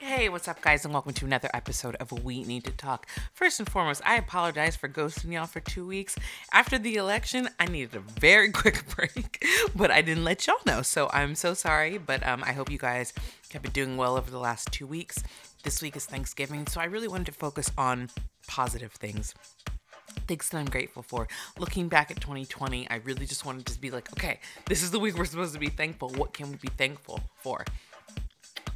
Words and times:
Hey, 0.00 0.28
what's 0.28 0.46
up, 0.46 0.60
guys, 0.60 0.84
and 0.84 0.94
welcome 0.94 1.12
to 1.12 1.24
another 1.24 1.50
episode 1.52 1.96
of 1.96 2.12
We 2.22 2.44
Need 2.44 2.64
to 2.66 2.70
Talk. 2.70 3.08
First 3.32 3.58
and 3.58 3.68
foremost, 3.68 4.00
I 4.06 4.14
apologize 4.14 4.76
for 4.76 4.88
ghosting 4.88 5.32
y'all 5.32 5.46
for 5.46 5.58
two 5.58 5.84
weeks. 5.84 6.16
After 6.52 6.78
the 6.78 6.94
election, 6.94 7.48
I 7.58 7.64
needed 7.66 7.96
a 7.96 8.20
very 8.20 8.52
quick 8.52 8.84
break, 8.94 9.44
but 9.74 9.90
I 9.90 10.02
didn't 10.02 10.22
let 10.22 10.46
y'all 10.46 10.56
know, 10.64 10.82
so 10.82 11.10
I'm 11.12 11.34
so 11.34 11.52
sorry. 11.52 11.98
But 11.98 12.24
um, 12.24 12.44
I 12.44 12.52
hope 12.52 12.70
you 12.70 12.78
guys 12.78 13.12
have 13.52 13.62
been 13.62 13.72
doing 13.72 13.96
well 13.96 14.16
over 14.16 14.30
the 14.30 14.38
last 14.38 14.70
two 14.70 14.86
weeks. 14.86 15.20
This 15.64 15.82
week 15.82 15.96
is 15.96 16.06
Thanksgiving, 16.06 16.68
so 16.68 16.80
I 16.80 16.84
really 16.84 17.08
wanted 17.08 17.26
to 17.26 17.32
focus 17.32 17.72
on 17.76 18.08
positive 18.46 18.92
things 18.92 19.34
things 20.26 20.48
that 20.48 20.58
I'm 20.58 20.66
grateful 20.66 21.02
for. 21.02 21.28
Looking 21.58 21.88
back 21.88 22.10
at 22.10 22.20
2020, 22.20 22.88
I 22.90 22.96
really 22.96 23.26
just 23.26 23.44
wanted 23.44 23.66
to 23.66 23.80
be 23.80 23.90
like, 23.90 24.12
okay, 24.12 24.40
this 24.66 24.82
is 24.82 24.90
the 24.90 24.98
week 24.98 25.16
we're 25.16 25.24
supposed 25.24 25.54
to 25.54 25.60
be 25.60 25.68
thankful. 25.68 26.10
What 26.10 26.32
can 26.32 26.50
we 26.50 26.56
be 26.56 26.68
thankful 26.68 27.20
for? 27.40 27.64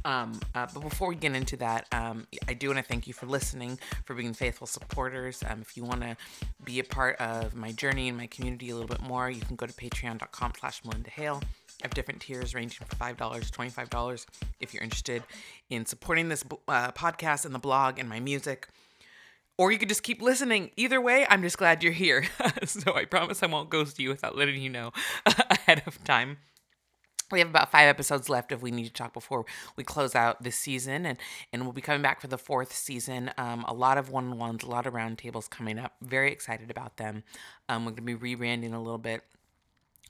Um, 0.05 0.39
uh, 0.53 0.67
but 0.73 0.81
before 0.81 1.07
we 1.07 1.15
get 1.15 1.33
into 1.35 1.57
that, 1.57 1.87
um, 1.91 2.27
I 2.47 2.53
do 2.53 2.67
want 2.67 2.79
to 2.79 2.83
thank 2.83 3.07
you 3.07 3.13
for 3.13 3.25
listening, 3.25 3.79
for 4.05 4.13
being 4.13 4.33
faithful 4.33 4.67
supporters. 4.67 5.43
Um, 5.47 5.61
if 5.61 5.77
you 5.77 5.83
want 5.83 6.01
to 6.01 6.17
be 6.63 6.79
a 6.79 6.83
part 6.83 7.17
of 7.17 7.55
my 7.55 7.71
journey 7.71 8.09
and 8.09 8.17
my 8.17 8.27
community 8.27 8.69
a 8.69 8.75
little 8.75 8.87
bit 8.87 9.01
more, 9.01 9.29
you 9.29 9.41
can 9.41 9.55
go 9.55 9.65
to 9.65 9.73
patreon.com 9.73 10.53
slash 10.59 10.81
Malynda 10.83 11.07
Hale. 11.07 11.41
I 11.81 11.87
have 11.87 11.93
different 11.93 12.21
tiers 12.21 12.53
ranging 12.53 12.85
from 12.85 13.15
$5 13.15 13.17
to 13.17 13.51
$25 13.51 14.25
if 14.59 14.73
you're 14.73 14.83
interested 14.83 15.23
in 15.69 15.85
supporting 15.85 16.29
this 16.29 16.43
uh, 16.67 16.91
podcast 16.91 17.45
and 17.45 17.53
the 17.53 17.59
blog 17.59 17.99
and 17.99 18.07
my 18.07 18.19
music. 18.19 18.67
Or 19.57 19.71
you 19.71 19.77
could 19.77 19.89
just 19.89 20.03
keep 20.03 20.21
listening. 20.21 20.71
Either 20.77 20.99
way, 20.99 21.27
I'm 21.29 21.43
just 21.43 21.57
glad 21.57 21.83
you're 21.83 21.93
here. 21.93 22.25
so 22.65 22.95
I 22.95 23.05
promise 23.05 23.43
I 23.43 23.47
won't 23.47 23.69
ghost 23.69 23.99
you 23.99 24.09
without 24.09 24.35
letting 24.35 24.61
you 24.61 24.69
know 24.69 24.91
ahead 25.25 25.83
of 25.85 26.03
time 26.03 26.37
we 27.31 27.39
have 27.39 27.49
about 27.49 27.71
five 27.71 27.87
episodes 27.87 28.29
left 28.29 28.51
if 28.51 28.61
we 28.61 28.71
need 28.71 28.85
to 28.85 28.93
talk 28.93 29.13
before 29.13 29.45
we 29.75 29.83
close 29.83 30.15
out 30.15 30.43
this 30.43 30.57
season 30.57 31.05
and 31.05 31.17
and 31.51 31.63
we'll 31.63 31.73
be 31.73 31.81
coming 31.81 32.01
back 32.01 32.21
for 32.21 32.27
the 32.27 32.37
fourth 32.37 32.73
season. 32.73 33.31
Um, 33.37 33.65
a 33.67 33.73
lot 33.73 33.97
of 33.97 34.09
one-on-ones 34.09 34.63
a 34.63 34.69
lot 34.69 34.85
of 34.85 34.93
roundtables 34.93 35.49
coming 35.49 35.79
up. 35.79 35.93
Very 36.01 36.31
excited 36.31 36.69
about 36.69 36.97
them. 36.97 37.23
Um, 37.69 37.85
we're 37.85 37.91
going 37.91 38.07
to 38.07 38.17
be 38.17 38.35
rebranding 38.35 38.73
a 38.73 38.79
little 38.79 38.97
bit 38.97 39.23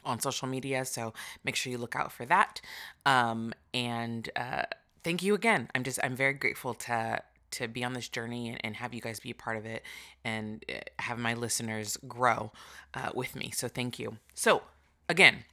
on 0.06 0.20
social 0.20 0.48
media 0.48 0.84
so 0.84 1.14
make 1.46 1.56
sure 1.56 1.72
you 1.72 1.78
look 1.78 1.96
out 1.96 2.12
for 2.12 2.26
that. 2.26 2.60
Um, 3.06 3.54
and 3.74 4.30
uh, 4.36 4.64
thank 5.04 5.24
you 5.24 5.34
again. 5.34 5.70
I'm 5.76 5.84
just 5.84 6.00
i'm 6.04 6.16
very 6.16 6.34
grateful 6.34 6.74
to 6.74 7.22
to 7.52 7.68
be 7.68 7.84
on 7.84 7.94
this 7.94 8.10
journey 8.10 8.50
and, 8.50 8.60
and 8.64 8.76
have 8.78 8.96
you 8.96 9.02
guys 9.02 9.20
be 9.20 9.30
a 9.30 9.36
part 9.36 9.58
of 9.58 9.66
it 9.66 9.84
and 10.24 10.66
uh, 10.70 10.80
have 11.00 11.20
my 11.20 11.36
listeners 11.36 11.98
grow 12.08 12.52
uh, 12.96 13.12
with 13.14 13.36
me. 13.36 13.52
So 13.52 13.68
thank 13.68 14.00
you. 14.00 14.18
So 14.34 14.64
again 15.08 15.46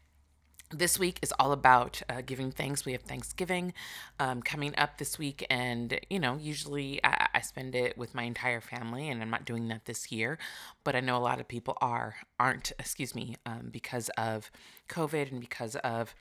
this 0.72 0.98
week 0.98 1.18
is 1.22 1.32
all 1.38 1.52
about 1.52 2.00
uh, 2.08 2.22
giving 2.24 2.50
thanks. 2.52 2.84
We 2.84 2.92
have 2.92 3.02
Thanksgiving 3.02 3.72
um, 4.18 4.40
coming 4.42 4.74
up 4.78 4.98
this 4.98 5.18
week, 5.18 5.44
and 5.50 5.98
you 6.08 6.18
know, 6.18 6.36
usually 6.36 7.04
I, 7.04 7.28
I, 7.34 7.40
spend 7.40 7.74
it 7.74 7.98
with 7.98 8.14
my 8.14 8.22
entire 8.22 8.60
family, 8.60 9.08
and 9.08 9.20
I'm 9.20 9.30
not 9.30 9.44
doing 9.44 9.68
that 9.68 9.86
this 9.86 10.12
year. 10.12 10.38
But 10.84 10.94
I 10.94 11.00
know 11.00 11.16
a 11.16 11.18
lot 11.18 11.40
of 11.40 11.48
people 11.48 11.76
are 11.80 12.16
aren't, 12.38 12.72
excuse 12.78 13.14
me, 13.14 13.36
um, 13.44 13.68
because 13.72 14.10
of 14.10 14.50
COVID 14.88 15.32
and 15.32 15.40
because 15.40 15.74
of 15.76 16.14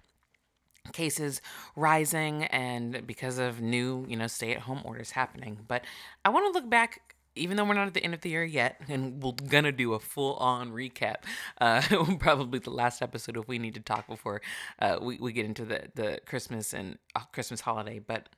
cases 0.93 1.41
rising 1.75 2.45
and 2.45 3.05
because 3.05 3.37
of 3.37 3.61
new, 3.61 4.05
you 4.07 4.15
know, 4.15 4.27
stay-at-home 4.27 4.81
orders 4.83 5.11
happening. 5.11 5.59
But 5.67 5.85
I 6.25 6.29
want 6.29 6.51
to 6.51 6.59
look 6.59 6.69
back 6.69 7.08
even 7.35 7.57
though 7.57 7.63
we're 7.63 7.73
not 7.73 7.87
at 7.87 7.93
the 7.93 8.03
end 8.03 8.13
of 8.13 8.21
the 8.21 8.29
year 8.29 8.43
yet, 8.43 8.81
and 8.87 9.21
we're 9.21 9.31
gonna 9.31 9.71
do 9.71 9.93
a 9.93 9.99
full 9.99 10.35
on 10.35 10.71
recap, 10.71 11.17
uh, 11.61 11.81
probably 12.19 12.59
the 12.59 12.69
last 12.69 13.01
episode 13.01 13.37
if 13.37 13.47
we 13.47 13.59
need 13.59 13.75
to 13.75 13.79
talk 13.81 14.07
before 14.07 14.41
uh, 14.79 14.97
we, 15.01 15.17
we 15.17 15.33
get 15.33 15.45
into 15.45 15.65
the, 15.65 15.83
the 15.95 16.19
Christmas 16.25 16.73
and 16.73 16.97
uh, 17.15 17.21
Christmas 17.31 17.61
holiday. 17.61 17.99
But 17.99 18.29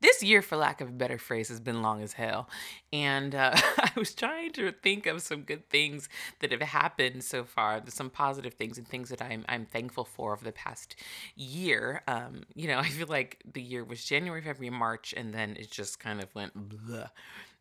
this 0.00 0.22
year, 0.22 0.42
for 0.42 0.56
lack 0.56 0.80
of 0.80 0.88
a 0.88 0.92
better 0.92 1.18
phrase, 1.18 1.48
has 1.48 1.60
been 1.60 1.82
long 1.82 2.02
as 2.02 2.12
hell. 2.12 2.48
And 2.92 3.34
uh, 3.34 3.52
I 3.78 3.90
was 3.96 4.14
trying 4.14 4.52
to 4.52 4.70
think 4.70 5.06
of 5.06 5.22
some 5.22 5.42
good 5.42 5.68
things 5.70 6.08
that 6.40 6.52
have 6.52 6.62
happened 6.62 7.24
so 7.24 7.44
far, 7.44 7.82
some 7.88 8.10
positive 8.10 8.54
things 8.54 8.78
and 8.78 8.86
things 8.86 9.08
that 9.08 9.20
I'm, 9.20 9.44
I'm 9.48 9.66
thankful 9.66 10.04
for 10.04 10.32
over 10.32 10.44
the 10.44 10.52
past 10.52 10.96
year. 11.34 12.02
Um, 12.06 12.42
you 12.54 12.68
know, 12.68 12.78
I 12.78 12.88
feel 12.88 13.08
like 13.08 13.42
the 13.52 13.62
year 13.62 13.84
was 13.84 14.04
January, 14.04 14.42
February, 14.42 14.70
March, 14.70 15.14
and 15.16 15.34
then 15.34 15.56
it 15.58 15.70
just 15.70 15.98
kind 15.98 16.20
of 16.22 16.32
went. 16.34 16.52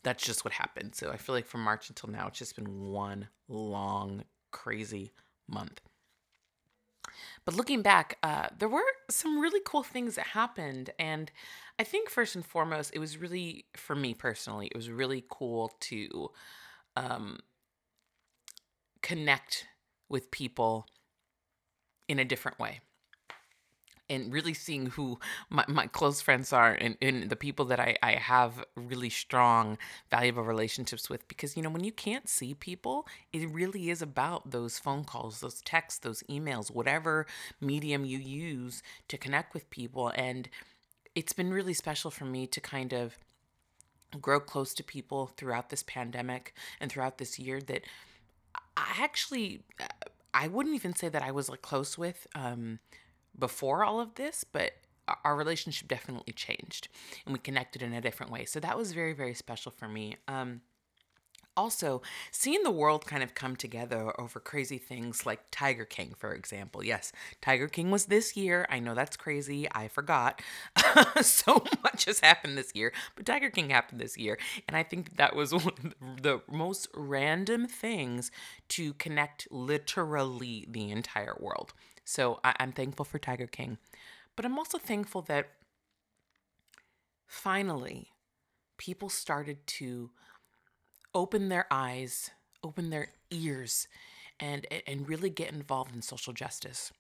That's 0.04 0.24
just 0.24 0.46
what 0.46 0.54
happened. 0.54 0.96
So 0.96 1.12
I 1.12 1.18
feel 1.18 1.34
like 1.34 1.48
from 1.48 1.62
March 1.64 1.90
until 1.90 2.10
now, 2.10 2.28
it's 2.28 2.40
just 2.40 2.56
been 2.56 2.92
one 2.92 3.28
long, 3.48 4.24
crazy 4.52 5.12
month. 5.48 5.82
But 7.48 7.56
looking 7.56 7.82
back, 7.82 8.18
uh, 8.24 8.50
there 8.60 8.68
were 8.68 8.84
some 9.10 9.40
really 9.40 9.62
cool 9.66 9.82
things 9.82 10.16
that 10.16 10.28
happened. 10.28 10.90
And 11.00 11.32
I 11.80 11.86
think 11.86 12.10
first 12.10 12.36
and 12.36 12.46
foremost, 12.46 12.92
it 12.94 13.00
was 13.00 13.18
really, 13.18 13.68
for 13.78 13.96
me 13.96 14.14
personally, 14.14 14.68
it 14.68 14.76
was 14.76 14.90
really 14.90 15.24
cool 15.30 15.72
to 15.80 16.30
um, 16.98 17.40
connect 19.02 19.66
with 20.10 20.30
people 20.30 20.88
in 22.10 22.20
a 22.20 22.26
different 22.26 22.60
way 22.60 22.82
and 24.10 24.32
really 24.32 24.54
seeing 24.54 24.88
who 24.88 25.20
my, 25.50 25.66
my 25.68 25.88
close 25.88 26.22
friends 26.22 26.54
are 26.54 26.74
and, 26.74 26.98
and 27.02 27.30
the 27.30 27.36
people 27.36 27.66
that 27.66 27.80
I, 27.80 27.98
I 28.02 28.14
have 28.14 28.64
really 28.76 29.10
strong, 29.10 29.78
valuable 30.10 30.44
relationships 30.44 31.10
with. 31.10 31.28
Because, 31.28 31.58
you 31.58 31.64
know, 31.64 31.70
when 31.70 31.84
you 31.84 31.92
can't 31.92 32.30
see 32.30 32.54
people, 32.54 33.08
it 33.34 33.50
really 33.50 33.90
is 33.90 34.02
about 34.02 34.52
those 34.52 34.80
phone 34.80 35.04
calls, 35.04 35.40
those 35.40 35.62
texts, 35.62 36.00
those 36.00 36.24
emails, 36.30 36.74
whatever 36.74 37.26
medium 37.60 38.06
you 38.06 38.18
use 38.18 38.82
to 39.08 39.18
connect 39.18 39.54
with 39.54 39.70
people. 39.70 40.12
And 40.16 40.50
it's 41.16 41.34
been 41.34 41.52
really 41.52 41.74
special 41.74 42.12
for 42.12 42.26
me 42.26 42.48
to 42.48 42.62
kind 42.62 42.94
of 42.94 43.18
grow 44.22 44.40
close 44.40 44.74
to 44.76 44.84
people 44.84 45.32
throughout 45.36 45.70
this 45.70 45.84
pandemic 45.84 46.54
and 46.80 46.92
throughout 46.92 47.18
this 47.18 47.38
year 47.38 47.60
that 47.62 47.82
I 48.78 49.00
actually 49.00 49.64
I 50.34 50.48
wouldn't 50.48 50.76
even 50.76 50.96
say 50.96 51.10
that 51.10 51.22
I 51.22 51.32
was 51.32 51.50
like 51.50 51.62
close 51.62 51.98
with 51.98 52.28
um 52.36 52.80
before 53.38 53.84
all 53.84 54.00
of 54.00 54.16
this, 54.16 54.44
but 54.44 54.74
our 55.24 55.36
relationship 55.36 55.88
definitely 55.88 56.34
changed 56.34 56.90
and 57.26 57.32
we 57.34 57.40
connected 57.40 57.82
in 57.82 57.94
a 57.94 58.02
different 58.02 58.32
way. 58.32 58.46
So 58.46 58.60
that 58.60 58.78
was 58.78 58.92
very 58.92 59.14
very 59.14 59.34
special 59.34 59.72
for 59.72 59.88
me. 59.88 60.18
Um 60.28 60.62
also 61.58 62.02
seeing 62.32 62.64
the 62.64 62.72
world 62.72 63.06
kind 63.06 63.24
of 63.24 63.34
come 63.34 63.56
together 63.56 64.14
over 64.22 64.40
crazy 64.40 64.78
things 64.78 65.26
like 65.26 65.40
Tiger 65.52 65.84
King, 65.84 66.14
for 66.16 66.34
example. 66.34 66.84
Yes, 66.84 67.12
Tiger 67.42 67.68
King 67.68 67.90
was 67.90 68.06
this 68.06 68.38
year. 68.38 68.66
I 68.70 68.80
know 68.80 68.94
that's 68.94 69.18
crazy. 69.18 69.68
I 69.74 69.88
forgot. 69.88 70.42
so 71.22 71.64
much 71.84 72.06
has 72.06 72.20
happened 72.20 72.58
this 72.58 72.74
year, 72.76 72.94
but 73.16 73.26
Tiger 73.26 73.50
King 73.50 73.72
happened 73.72 74.00
this 74.00 74.18
year. 74.18 74.38
And 74.68 74.78
I 74.78 74.84
think 74.84 75.18
that 75.18 75.36
was 75.36 75.52
one 75.54 75.94
of 76.02 76.22
the 76.22 76.42
most 76.50 76.88
random 76.94 77.68
things 77.68 78.32
to 78.70 78.94
connect 78.94 79.48
literally 79.52 80.66
the 80.70 80.92
entire 80.92 81.36
world. 81.40 81.74
So 82.08 82.40
I- 82.42 82.56
I'm 82.62 82.72
thankful 82.72 83.04
for 83.04 83.20
Tiger 83.20 83.48
King. 83.48 83.78
But 84.38 84.46
I'm 84.46 84.58
also 84.58 84.78
thankful 84.78 85.22
that 85.24 85.50
finally 87.28 88.12
people 88.78 89.10
started 89.10 89.66
to 89.68 90.12
open 91.14 91.50
their 91.50 91.68
eyes, 91.72 92.32
open 92.64 92.90
their 92.90 93.10
ears, 93.30 93.88
and 94.40 94.66
and 94.86 95.08
really 95.10 95.30
get 95.30 95.52
involved 95.52 95.94
in 95.96 96.02
social 96.02 96.34
justice. 96.34 96.92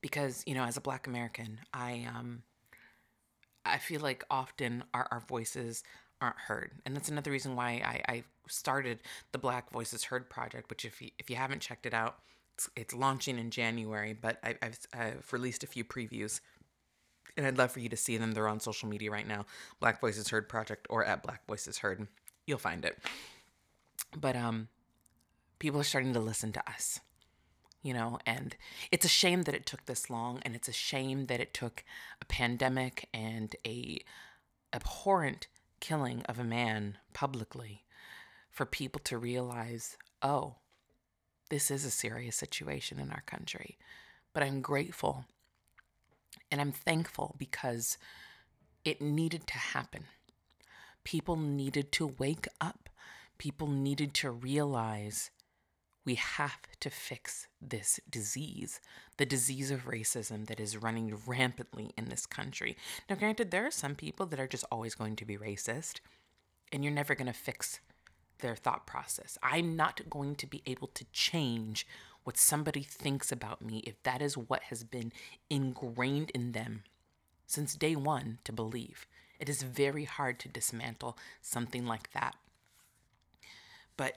Because 0.00 0.42
you 0.46 0.54
know, 0.54 0.64
as 0.64 0.76
a 0.76 0.80
Black 0.80 1.06
American, 1.06 1.60
I 1.74 2.06
um, 2.14 2.42
I 3.64 3.78
feel 3.78 4.00
like 4.00 4.24
often 4.30 4.84
our 4.94 5.08
our 5.10 5.20
voices 5.20 5.82
aren't 6.20 6.38
heard, 6.38 6.70
and 6.84 6.96
that's 6.96 7.08
another 7.08 7.30
reason 7.30 7.56
why 7.56 7.82
I, 7.84 8.12
I 8.12 8.24
started 8.48 9.00
the 9.32 9.38
Black 9.38 9.70
Voices 9.70 10.04
Heard 10.04 10.30
project. 10.30 10.70
Which, 10.70 10.84
if 10.84 11.02
you, 11.02 11.10
if 11.18 11.28
you 11.28 11.36
haven't 11.36 11.60
checked 11.60 11.86
it 11.86 11.92
out, 11.94 12.18
it's, 12.56 12.70
it's 12.74 12.94
launching 12.94 13.38
in 13.38 13.50
January. 13.50 14.14
But 14.14 14.38
I, 14.42 14.56
I've 14.62 14.78
I've 14.94 15.32
released 15.32 15.62
a 15.62 15.66
few 15.66 15.84
previews 15.84 16.40
and 17.36 17.46
I'd 17.46 17.58
love 17.58 17.70
for 17.70 17.80
you 17.80 17.88
to 17.90 17.96
see 17.96 18.16
them. 18.16 18.32
They're 18.32 18.48
on 18.48 18.60
social 18.60 18.88
media 18.88 19.10
right 19.10 19.28
now, 19.28 19.44
Black 19.78 20.00
Voices 20.00 20.28
Heard 20.28 20.48
Project 20.48 20.86
or 20.88 21.04
at 21.04 21.22
Black 21.22 21.46
Voices 21.46 21.78
Heard 21.78 22.06
you'll 22.46 22.58
find 22.58 22.84
it. 22.84 22.98
But 24.16 24.36
um 24.36 24.68
people 25.58 25.80
are 25.80 25.84
starting 25.84 26.14
to 26.14 26.20
listen 26.20 26.52
to 26.52 26.68
us. 26.68 27.00
You 27.82 27.94
know, 27.94 28.18
and 28.26 28.56
it's 28.90 29.04
a 29.04 29.08
shame 29.08 29.42
that 29.42 29.54
it 29.54 29.64
took 29.64 29.86
this 29.86 30.10
long 30.10 30.40
and 30.42 30.56
it's 30.56 30.66
a 30.66 30.72
shame 30.72 31.26
that 31.26 31.40
it 31.40 31.54
took 31.54 31.84
a 32.20 32.24
pandemic 32.24 33.08
and 33.14 33.54
a 33.64 34.00
abhorrent 34.72 35.46
killing 35.78 36.22
of 36.22 36.38
a 36.38 36.44
man 36.44 36.98
publicly 37.12 37.84
for 38.50 38.66
people 38.66 39.00
to 39.04 39.18
realize, 39.18 39.96
"Oh, 40.20 40.56
this 41.48 41.70
is 41.70 41.84
a 41.84 41.90
serious 41.90 42.36
situation 42.36 42.98
in 42.98 43.10
our 43.10 43.22
country." 43.22 43.78
But 44.32 44.42
I'm 44.42 44.60
grateful 44.60 45.24
and 46.50 46.60
I'm 46.60 46.72
thankful 46.72 47.34
because 47.38 47.98
it 48.84 49.00
needed 49.00 49.46
to 49.48 49.58
happen. 49.58 50.04
People 51.04 51.36
needed 51.36 51.90
to 51.92 52.06
wake 52.06 52.46
up. 52.60 52.88
People 53.38 53.66
needed 53.68 54.14
to 54.14 54.30
realize 54.30 55.30
We 56.06 56.14
have 56.14 56.60
to 56.78 56.88
fix 56.88 57.48
this 57.60 57.98
disease, 58.08 58.80
the 59.16 59.26
disease 59.26 59.72
of 59.72 59.86
racism 59.86 60.46
that 60.46 60.60
is 60.60 60.76
running 60.76 61.18
rampantly 61.26 61.90
in 61.98 62.08
this 62.08 62.26
country. 62.26 62.76
Now, 63.10 63.16
granted, 63.16 63.50
there 63.50 63.66
are 63.66 63.72
some 63.72 63.96
people 63.96 64.24
that 64.26 64.38
are 64.38 64.46
just 64.46 64.64
always 64.70 64.94
going 64.94 65.16
to 65.16 65.24
be 65.24 65.36
racist, 65.36 65.98
and 66.70 66.84
you're 66.84 66.92
never 66.92 67.16
going 67.16 67.26
to 67.26 67.32
fix 67.32 67.80
their 68.38 68.56
thought 68.56 68.86
process. 68.86 69.38
I'm 69.42 69.76
not 69.76 70.08
going 70.08 70.34
to 70.36 70.46
be 70.46 70.62
able 70.66 70.88
to 70.88 71.04
change 71.12 71.86
what 72.24 72.36
somebody 72.36 72.82
thinks 72.82 73.30
about 73.30 73.62
me 73.62 73.82
if 73.86 74.02
that 74.02 74.20
is 74.20 74.36
what 74.36 74.64
has 74.64 74.82
been 74.82 75.12
ingrained 75.48 76.30
in 76.30 76.52
them 76.52 76.82
since 77.46 77.74
day 77.74 77.94
one 77.94 78.38
to 78.44 78.52
believe. 78.52 79.06
It 79.38 79.48
is 79.48 79.62
very 79.62 80.04
hard 80.04 80.40
to 80.40 80.48
dismantle 80.48 81.16
something 81.40 81.86
like 81.86 82.12
that. 82.12 82.34
But 83.96 84.16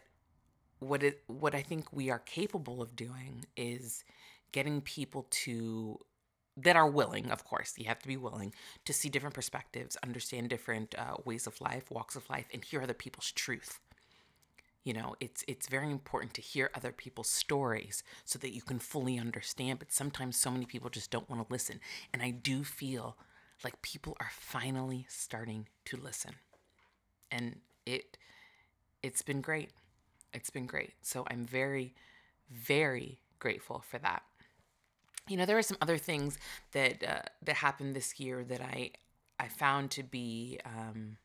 what 0.79 1.03
it 1.03 1.21
what 1.27 1.53
I 1.53 1.61
think 1.61 1.91
we 1.91 2.09
are 2.09 2.19
capable 2.19 2.81
of 2.81 2.95
doing 2.95 3.45
is 3.55 4.03
getting 4.51 4.81
people 4.81 5.27
to 5.29 5.99
that 6.57 6.75
are 6.75 6.89
willing, 6.89 7.31
of 7.31 7.45
course, 7.45 7.73
you 7.77 7.85
have 7.85 7.99
to 7.99 8.07
be 8.07 8.17
willing 8.17 8.53
to 8.85 8.91
see 8.93 9.07
different 9.07 9.35
perspectives, 9.35 9.97
understand 10.03 10.49
different 10.49 10.93
uh, 10.97 11.15
ways 11.23 11.47
of 11.47 11.61
life, 11.61 11.89
walks 11.89 12.15
of 12.15 12.29
life, 12.29 12.47
and 12.53 12.63
hear 12.63 12.81
other 12.81 12.93
people's 12.93 13.31
truth. 13.31 13.79
You 14.83 14.93
know, 14.93 15.15
it's 15.19 15.43
it's 15.47 15.67
very 15.67 15.91
important 15.91 16.33
to 16.35 16.41
hear 16.41 16.71
other 16.73 16.91
people's 16.91 17.29
stories 17.29 18.01
so 18.23 18.39
that 18.39 18.53
you 18.55 18.61
can 18.61 18.79
fully 18.79 19.19
understand. 19.19 19.79
But 19.79 19.91
sometimes 19.91 20.37
so 20.37 20.49
many 20.51 20.65
people 20.65 20.89
just 20.89 21.11
don't 21.11 21.29
want 21.29 21.45
to 21.45 21.51
listen, 21.51 21.79
and 22.13 22.21
I 22.21 22.31
do 22.31 22.63
feel 22.63 23.17
like 23.63 23.81
people 23.81 24.15
are 24.19 24.31
finally 24.31 25.05
starting 25.09 25.67
to 25.85 25.97
listen, 25.97 26.35
and 27.29 27.57
it 27.85 28.17
it's 29.03 29.21
been 29.21 29.41
great. 29.41 29.71
It's 30.33 30.49
been 30.49 30.65
great. 30.65 30.93
So 31.01 31.25
I'm 31.29 31.45
very, 31.45 31.93
very 32.49 33.19
grateful 33.39 33.83
for 33.87 33.97
that. 33.99 34.23
You 35.27 35.37
know, 35.37 35.45
there 35.45 35.57
are 35.57 35.63
some 35.63 35.77
other 35.81 35.97
things 35.97 36.37
that 36.71 37.03
uh, 37.03 37.21
that 37.43 37.55
happened 37.57 37.95
this 37.95 38.19
year 38.19 38.43
that 38.45 38.61
I 38.61 38.91
I 39.39 39.47
found 39.47 39.91
to 39.91 40.03
be 40.03 40.59
um, 40.65 41.17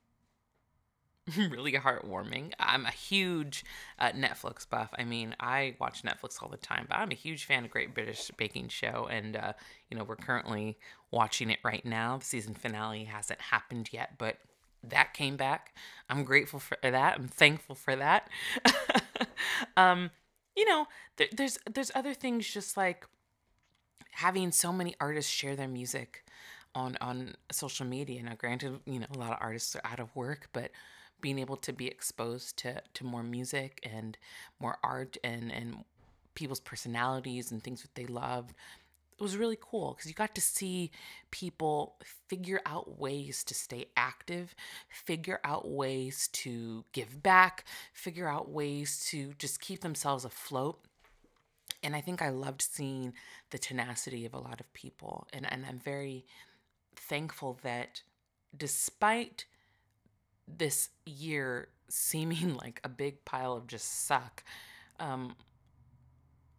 really 1.51 1.73
heartwarming. 1.73 2.53
I'm 2.59 2.85
a 2.85 2.91
huge 2.91 3.65
uh, 3.99 4.11
Netflix 4.11 4.69
buff. 4.69 4.91
I 4.99 5.05
mean, 5.05 5.35
I 5.41 5.75
watch 5.81 6.03
Netflix 6.03 6.43
all 6.43 6.49
the 6.49 6.57
time, 6.57 6.87
but 6.89 6.99
I'm 6.99 7.11
a 7.11 7.15
huge 7.15 7.45
fan 7.45 7.65
of 7.65 7.71
Great 7.71 7.95
British 7.95 8.31
Baking 8.37 8.69
Show, 8.69 9.09
and 9.11 9.37
uh, 9.37 9.53
you 9.91 9.97
know, 9.97 10.05
we're 10.05 10.17
currently 10.17 10.77
watching 11.11 11.51
it 11.51 11.59
right 11.65 11.85
now. 11.85 12.19
The 12.19 12.25
season 12.25 12.55
finale 12.55 13.05
hasn't 13.05 13.41
happened 13.41 13.89
yet, 13.93 14.19
but 14.19 14.37
that 14.83 15.15
came 15.15 15.37
back. 15.37 15.75
I'm 16.11 16.25
grateful 16.25 16.61
for 16.61 16.77
that. 16.83 17.17
I'm 17.17 17.29
thankful 17.29 17.75
for 17.75 17.97
that. 17.97 18.29
um, 19.77 20.11
you 20.55 20.67
know, 20.67 20.87
there, 21.17 21.29
there's 21.35 21.59
there's 21.73 21.91
other 21.95 22.13
things 22.13 22.47
just 22.47 22.77
like 22.77 23.07
having 24.11 24.53
so 24.53 24.73
many 24.73 24.95
artists 25.01 25.31
share 25.31 25.57
their 25.57 25.69
music 25.69 26.25
on 26.75 26.97
on 27.01 27.35
social 27.51 27.87
media. 27.87 28.23
Now, 28.23 28.35
granted, 28.37 28.81
you 28.85 29.01
know, 29.01 29.07
a 29.15 29.19
lot 29.19 29.33
of 29.33 29.39
artists 29.41 29.75
are 29.75 29.83
out 29.85 30.01
of 30.01 30.15
work, 30.15 30.49
but 30.53 30.71
being 31.25 31.39
able 31.39 31.57
to 31.57 31.73
be 31.73 31.87
exposed 31.87 32.59
to 32.59 32.83
to 32.93 33.03
more 33.03 33.23
music 33.23 33.81
and 33.83 34.19
more 34.61 34.77
art 34.85 35.17
and 35.25 35.51
and 35.51 35.83
people's 36.35 36.61
personalities 36.61 37.51
and 37.51 37.63
things 37.63 37.81
that 37.81 37.95
they 37.95 38.05
love 38.05 38.53
it 39.19 39.23
was 39.23 39.39
really 39.39 39.57
cool 39.59 39.95
because 39.95 40.11
you 40.11 40.15
got 40.15 40.35
to 40.35 40.41
see 40.43 40.91
people 41.31 41.97
figure 42.29 42.61
out 42.67 42.99
ways 42.99 43.45
to 43.45 43.55
stay 43.55 43.87
active, 43.97 44.55
figure 44.91 45.41
out 45.45 45.71
ways 45.71 46.29
to 46.33 46.85
give 46.93 47.23
back, 47.23 47.65
figure 47.93 48.29
out 48.29 48.51
ways 48.51 49.07
to 49.11 49.33
just 49.39 49.61
keep 49.61 49.83
themselves 49.83 50.25
afloat. 50.25 50.81
And 51.81 51.95
I 51.95 52.01
think 52.01 52.23
I 52.23 52.31
loved 52.31 52.61
seeing 52.61 53.15
the 53.51 53.59
tenacity 53.59 54.27
of 54.27 54.35
a 54.35 54.41
lot 54.41 54.59
of 54.59 54.73
people. 54.73 55.29
And, 55.33 55.51
and 55.51 55.65
I'm 55.65 55.79
very 55.79 56.27
thankful 56.97 57.57
that 57.63 58.03
despite 58.57 59.45
this 60.47 60.91
year 61.07 61.69
seeming 61.89 62.55
like 62.63 62.81
a 62.85 62.89
big 62.89 63.25
pile 63.25 63.55
of 63.55 63.67
just 63.67 64.07
suck, 64.07 64.43
um, 65.01 65.35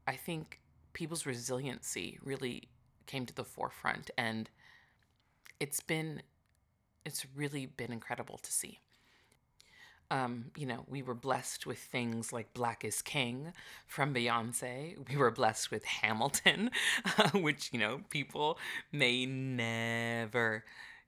I 0.08 0.16
think 0.16 0.60
people's 0.94 1.26
resiliency 1.26 2.20
really 2.24 2.70
came 3.06 3.26
to 3.26 3.34
the 3.34 3.44
forefront 3.44 4.10
and 4.18 4.50
it's 5.60 5.80
been 5.80 6.22
it's 7.06 7.26
really 7.36 7.66
been 7.66 7.92
incredible 7.92 8.38
to 8.38 8.52
see 8.52 8.80
um, 10.12 10.46
you 10.56 10.66
know, 10.68 10.86
we 10.88 11.02
were 11.02 11.16
blessed 11.16 11.66
with 11.66 11.80
things 11.80 12.32
like 12.32 12.54
Black 12.54 12.86
is 12.86 13.02
King 13.02 13.54
from 13.88 14.14
Beyonce. 14.14 14.96
We 15.10 15.18
were 15.18 15.32
blessed 15.32 15.72
with 15.72 15.84
Hamilton, 15.84 16.70
uh, 17.18 17.30
which, 17.34 17.72
you 17.74 17.80
know, 17.80 18.02
people 18.10 18.60
may 18.92 19.26
never 19.26 20.64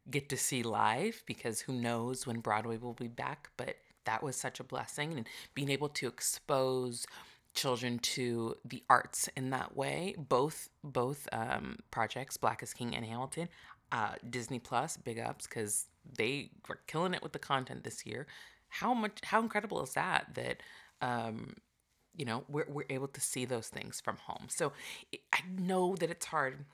get 0.09 0.29
to 0.29 0.37
see 0.37 0.63
live 0.63 1.23
because 1.25 1.61
who 1.61 1.73
knows 1.73 2.25
when 2.25 2.39
Broadway 2.39 2.77
will 2.77 2.93
be 2.93 3.07
back. 3.07 3.49
But 3.57 3.77
that 4.05 4.23
was 4.23 4.35
such 4.35 4.59
a 4.59 4.63
blessing. 4.63 5.13
And 5.13 5.27
being 5.53 5.69
able 5.69 5.89
to 5.89 6.07
expose 6.07 7.05
children 7.57 7.97
to 7.97 8.55
the 8.63 8.83
arts 8.89 9.27
in 9.35 9.49
that 9.49 9.75
way. 9.75 10.15
Both 10.17 10.69
both 10.83 11.27
um, 11.33 11.79
projects, 11.91 12.37
Black 12.37 12.61
is 12.63 12.73
King 12.73 12.95
and 12.95 13.03
Hamilton, 13.03 13.49
uh, 13.91 14.13
Disney 14.29 14.59
Plus, 14.59 14.95
big 14.95 15.19
ups 15.19 15.47
because 15.47 15.87
they 16.17 16.51
were 16.69 16.79
killing 16.87 17.13
it 17.13 17.23
with 17.23 17.33
the 17.33 17.39
content 17.39 17.83
this 17.83 18.05
year. 18.05 18.27
How 18.69 18.93
much? 18.93 19.19
How 19.23 19.41
incredible 19.41 19.81
is 19.81 19.93
that? 19.93 20.35
That 20.35 20.61
um, 21.01 21.55
you 22.15 22.25
know 22.25 22.43
we're 22.47 22.67
we're 22.69 22.85
able 22.89 23.07
to 23.07 23.21
see 23.21 23.45
those 23.45 23.67
things 23.67 23.99
from 23.99 24.17
home. 24.17 24.45
So 24.49 24.71
I 25.33 25.39
know 25.57 25.95
that 25.95 26.11
it's 26.11 26.27
hard 26.27 26.65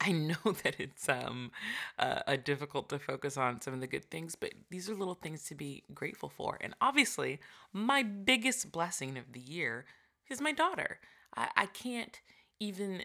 I 0.06 0.12
know 0.12 0.52
that 0.62 0.76
it's 0.78 1.08
um 1.08 1.50
uh, 1.98 2.20
a 2.26 2.36
difficult 2.36 2.88
to 2.90 2.98
focus 2.98 3.36
on 3.36 3.60
some 3.60 3.74
of 3.74 3.80
the 3.80 3.86
good 3.86 4.10
things, 4.10 4.34
but 4.34 4.52
these 4.70 4.88
are 4.88 4.94
little 4.94 5.14
things 5.14 5.44
to 5.44 5.54
be 5.54 5.84
grateful 5.94 6.28
for. 6.28 6.58
And 6.60 6.74
obviously, 6.80 7.40
my 7.72 8.02
biggest 8.02 8.72
blessing 8.72 9.18
of 9.18 9.32
the 9.32 9.40
year 9.40 9.84
is 10.28 10.40
my 10.40 10.52
daughter. 10.52 10.98
I, 11.36 11.48
I 11.56 11.66
can't 11.66 12.20
even 12.58 13.02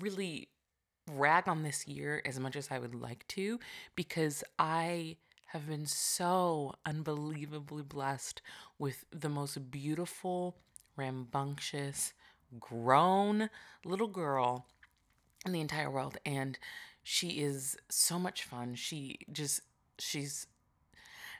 really 0.00 0.48
rag 1.10 1.48
on 1.48 1.62
this 1.62 1.86
year 1.88 2.22
as 2.24 2.38
much 2.38 2.56
as 2.56 2.68
I 2.70 2.78
would 2.78 2.94
like 2.94 3.26
to 3.28 3.58
because 3.96 4.44
I 4.58 5.16
have 5.46 5.66
been 5.68 5.86
so 5.86 6.74
unbelievably 6.86 7.82
blessed 7.82 8.40
with 8.78 9.04
the 9.10 9.28
most 9.28 9.70
beautiful, 9.70 10.56
rambunctious, 10.96 12.12
grown 12.60 13.50
little 13.84 14.06
girl 14.08 14.66
in 15.46 15.52
the 15.52 15.60
entire 15.60 15.90
world 15.90 16.18
and 16.26 16.58
she 17.02 17.40
is 17.40 17.76
so 17.88 18.18
much 18.18 18.44
fun. 18.44 18.74
She 18.74 19.20
just 19.32 19.60
she's 19.98 20.46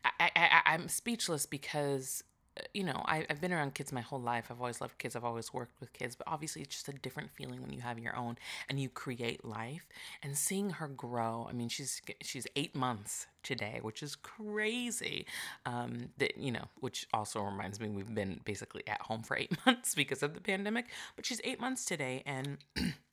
I, 0.04 0.30
I 0.36 0.60
i'm 0.66 0.88
speechless 0.88 1.44
because 1.46 2.22
uh, 2.58 2.62
you 2.74 2.84
know 2.84 3.02
I, 3.06 3.24
i've 3.30 3.40
been 3.40 3.52
around 3.52 3.74
kids 3.74 3.92
my 3.92 4.00
whole 4.00 4.20
life. 4.20 4.46
I've 4.50 4.60
always 4.60 4.80
loved 4.80 4.96
kids. 4.98 5.14
I've 5.14 5.24
always 5.24 5.52
worked 5.52 5.78
with 5.80 5.92
kids 5.92 6.16
but 6.16 6.26
obviously 6.26 6.62
it's 6.62 6.74
just 6.74 6.88
a 6.88 6.92
different 6.92 7.30
feeling 7.30 7.60
when 7.60 7.72
you 7.72 7.80
have 7.82 7.98
your 7.98 8.16
own 8.16 8.36
and 8.68 8.80
you 8.80 8.88
create 8.88 9.44
life. 9.44 9.86
And 10.22 10.36
seeing 10.36 10.70
her 10.70 10.88
grow 10.88 11.46
i 11.48 11.52
mean 11.52 11.68
she's 11.68 12.00
she's 12.22 12.46
eight 12.56 12.74
months 12.74 13.26
today 13.42 13.78
which 13.82 14.02
is 14.02 14.16
crazy 14.16 15.26
um 15.66 16.10
that 16.18 16.36
you 16.38 16.52
know 16.52 16.64
which 16.80 17.06
also 17.12 17.42
reminds 17.42 17.80
me 17.80 17.88
we've 17.88 18.14
been 18.14 18.40
basically 18.44 18.82
at 18.86 19.00
home 19.02 19.22
for 19.22 19.36
eight 19.36 19.52
months 19.66 19.94
because 19.94 20.22
of 20.22 20.34
the 20.34 20.40
pandemic 20.40 20.86
but 21.16 21.24
she's 21.26 21.40
eight 21.44 21.60
months 21.60 21.84
today 21.84 22.22
and 22.26 22.58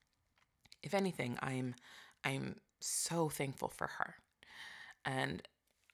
if 0.87 0.93
anything, 0.93 1.37
I'm 1.41 1.75
I'm 2.23 2.55
so 2.79 3.27
thankful 3.29 3.67
for 3.67 3.87
her. 3.87 4.15
And 5.05 5.41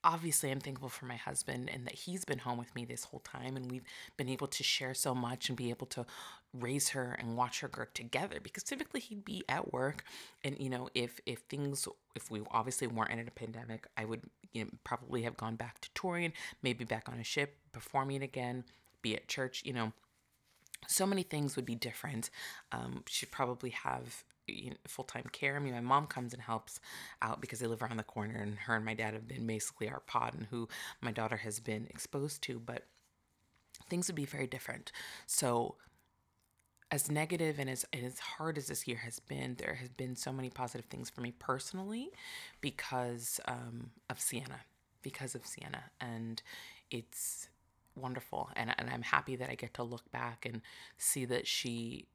obviously 0.04 0.52
I'm 0.52 0.60
thankful 0.60 0.90
for 0.90 1.06
my 1.06 1.16
husband 1.16 1.70
and 1.74 1.86
that 1.86 1.96
he's 1.96 2.26
been 2.26 2.40
home 2.40 2.58
with 2.58 2.76
me 2.76 2.86
this 2.86 3.06
whole 3.06 3.22
time 3.22 3.56
and 3.56 3.72
we've 3.72 3.86
been 4.18 4.30
able 4.30 4.48
to 4.48 4.64
share 4.64 4.94
so 4.94 5.16
much 5.16 5.48
and 5.48 5.58
be 5.58 5.70
able 5.70 5.88
to 5.88 6.06
raise 6.54 6.90
her 6.90 7.16
and 7.20 7.38
watch 7.38 7.62
her 7.62 7.68
grow 7.70 7.86
together 7.94 8.40
because 8.44 8.64
typically 8.64 9.00
he'd 9.00 9.24
be 9.24 9.46
at 9.48 9.72
work 9.72 10.04
and 10.44 10.58
you 10.60 10.70
know 10.70 10.90
if 10.94 11.22
if 11.26 11.40
things 11.50 11.88
if 12.16 12.30
we 12.30 12.42
obviously 12.52 12.86
weren't 12.86 13.12
in 13.12 13.28
a 13.28 13.32
pandemic 13.32 13.88
I 13.96 14.04
would 14.04 14.24
you 14.52 14.66
know 14.66 14.70
probably 14.84 15.22
have 15.22 15.38
gone 15.38 15.56
back 15.56 15.80
to 15.82 15.90
touring 15.96 16.34
maybe 16.62 16.84
back 16.84 17.08
on 17.08 17.20
a 17.20 17.24
ship 17.24 17.56
performing 17.72 18.22
again 18.22 18.66
be 19.02 19.16
at 19.16 19.30
church 19.30 19.62
you 19.64 19.72
know 19.72 19.94
so 20.86 21.06
many 21.06 21.24
things 21.24 21.56
would 21.56 21.66
be 21.66 21.76
different 21.76 22.30
um, 22.74 23.04
she'd 23.08 23.32
probably 23.32 23.70
have 23.70 24.26
you 24.48 24.72
know, 24.72 24.78
full 24.88 25.06
time 25.06 25.26
care. 25.32 25.56
I 25.56 25.60
mean, 25.60 25.74
my 25.74 25.82
mom 25.82 26.08
comes 26.08 26.34
and 26.34 26.42
helps 26.42 26.80
out 27.22 27.42
because 27.42 27.60
they 27.60 27.68
live 27.68 27.82
around 27.82 27.98
the 27.98 28.04
corner, 28.04 28.36
and 28.36 28.58
her 28.60 28.76
and 28.76 28.86
my 28.86 28.94
dad 28.94 29.14
have 29.14 29.28
been 29.28 29.48
basically 29.48 29.90
our 29.90 30.02
pod 30.02 30.34
and 30.34 30.48
who 30.48 30.68
my 31.02 31.12
daughter 31.12 31.38
has 31.38 31.60
been 31.60 31.88
exposed 31.90 32.42
to. 32.44 32.60
But 32.60 32.86
things 33.90 34.08
would 34.08 34.16
be 34.16 34.26
very 34.26 34.48
different. 34.48 34.92
So, 35.28 35.76
as 36.92 37.10
negative 37.10 37.58
and 37.58 37.70
as, 37.70 37.86
and 37.92 38.06
as 38.06 38.20
hard 38.20 38.58
as 38.58 38.68
this 38.68 38.88
year 38.88 38.98
has 38.98 39.20
been, 39.20 39.56
there 39.58 39.76
has 39.76 39.90
been 39.90 40.16
so 40.16 40.32
many 40.32 40.50
positive 40.50 40.86
things 40.86 41.10
for 41.10 41.22
me 41.22 41.32
personally 41.32 42.10
because 42.62 43.40
um, 43.48 43.90
of 44.10 44.20
Sienna, 44.20 44.60
because 45.02 45.34
of 45.34 45.46
Sienna. 45.46 45.86
And 46.00 46.42
it's 46.92 47.48
wonderful. 47.96 48.50
And, 48.56 48.76
and 48.78 48.90
I'm 48.92 49.02
happy 49.02 49.36
that 49.38 49.50
I 49.50 49.56
get 49.56 49.74
to 49.76 49.84
look 49.84 50.12
back 50.12 50.46
and 50.46 50.62
see 50.98 51.26
that 51.26 51.48
she 51.48 52.08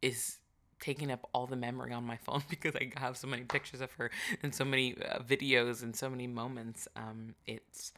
is 0.00 0.38
taking 0.82 1.12
up 1.12 1.28
all 1.32 1.46
the 1.46 1.56
memory 1.56 1.92
on 1.92 2.04
my 2.04 2.16
phone 2.16 2.42
because 2.50 2.74
I 2.76 2.90
have 2.98 3.16
so 3.16 3.28
many 3.28 3.44
pictures 3.44 3.80
of 3.80 3.92
her 3.92 4.10
and 4.42 4.54
so 4.54 4.64
many 4.64 4.96
uh, 5.00 5.20
videos 5.20 5.82
and 5.82 5.96
so 5.96 6.10
many 6.10 6.26
moments. 6.26 6.88
Um, 6.96 7.34
it's 7.46 7.92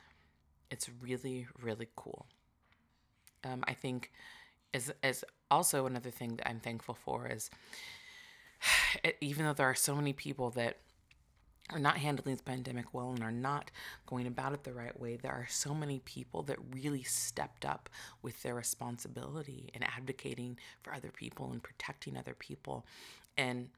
it's 0.71 0.89
really 1.01 1.47
really 1.61 1.89
cool. 1.97 2.27
Um, 3.43 3.65
I 3.67 3.73
think 3.73 4.13
as 4.73 4.93
as 5.03 5.25
also 5.51 5.87
another 5.87 6.11
thing 6.11 6.37
that 6.37 6.49
I'm 6.49 6.61
thankful 6.61 6.95
for 6.95 7.27
is 7.27 7.51
even 9.21 9.47
though 9.47 9.55
there 9.55 9.69
are 9.69 9.75
so 9.75 9.97
many 9.97 10.13
people 10.13 10.51
that 10.51 10.77
are 11.71 11.79
not 11.79 11.97
handling 11.97 12.35
this 12.35 12.43
pandemic 12.43 12.93
well 12.93 13.11
and 13.11 13.23
are 13.23 13.33
not 13.33 13.71
going 14.07 14.27
about 14.27 14.53
it 14.53 14.65
the 14.65 14.73
right 14.73 14.99
way, 15.01 15.17
there 15.17 15.33
are 15.33 15.47
so 15.49 15.75
many 15.75 16.01
people 16.01 16.43
that 16.43 16.59
really 16.71 17.03
stepped 17.03 17.65
up 17.65 17.89
with 18.23 18.43
their 18.43 18.55
responsibility 18.55 19.71
and 19.75 19.83
advocating 19.85 20.59
for 20.83 20.93
other 20.93 21.11
people 21.11 21.51
and 21.51 21.63
protecting 21.63 22.17
other 22.17 22.35
people. 22.35 22.85
And 23.39 23.71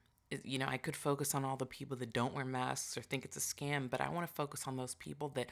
you 0.42 0.58
know, 0.58 0.66
I 0.68 0.76
could 0.76 0.96
focus 0.96 1.34
on 1.34 1.44
all 1.44 1.56
the 1.56 1.66
people 1.66 1.96
that 1.98 2.12
don't 2.12 2.34
wear 2.34 2.44
masks 2.44 2.98
or 2.98 3.02
think 3.02 3.24
it's 3.24 3.36
a 3.36 3.40
scam, 3.40 3.88
but 3.88 4.00
I 4.00 4.08
want 4.08 4.26
to 4.26 4.34
focus 4.34 4.64
on 4.66 4.76
those 4.76 4.96
people 4.96 5.28
that 5.30 5.50